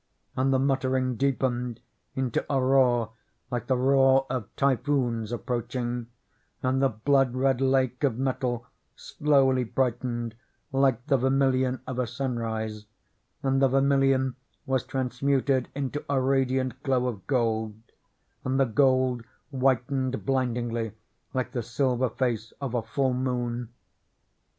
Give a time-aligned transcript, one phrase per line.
[0.35, 1.79] And the muttering deepened
[2.15, 3.11] into a roar
[3.51, 6.07] like the roar of typhoons approaching,
[6.63, 10.33] and the blood red lake of metal slowly brightened
[10.71, 12.87] like the ver milion of a sunrise,
[13.43, 17.75] and the vermilion was transmuted into a radiant glow of gold,
[18.43, 20.93] and the gold whitened blind ingly,
[21.35, 23.69] like the silver face of a full moon.